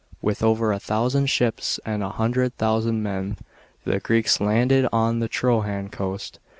With 0.19 0.41
over 0.41 0.71
a 0.71 0.79
thousand 0.79 1.27
ships 1.27 1.79
and 1.85 2.01
a 2.01 2.09
hundred 2.09 2.57
thousand 2.57 3.03
men, 3.03 3.37
the 3.85 3.99
Greeks 3.99 4.39
landed 4.41 4.87
on 4.91 5.19
the 5.19 5.27
Trojan 5.27 5.89
coast. 5.89 6.39